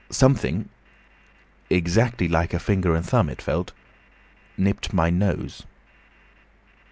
"Something—exactly 0.09 2.27
like 2.27 2.55
a 2.55 2.59
finger 2.59 2.95
and 2.95 3.05
thumb 3.05 3.29
it 3.29 3.39
felt—nipped 3.39 4.93
my 4.93 5.11
nose." 5.11 5.61